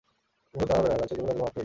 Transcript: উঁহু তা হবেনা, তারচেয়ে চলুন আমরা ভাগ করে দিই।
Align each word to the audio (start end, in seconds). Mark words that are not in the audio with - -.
উঁহু 0.55 0.65
তা 0.69 0.73
হবেনা, 0.77 0.91
তারচেয়ে 0.99 1.17
চলুন 1.19 1.25
আমরা 1.31 1.37
ভাগ 1.39 1.45
করে 1.45 1.49
দিই। 1.51 1.59